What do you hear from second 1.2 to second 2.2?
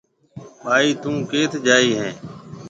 ڪيٿ جائي هيَ۔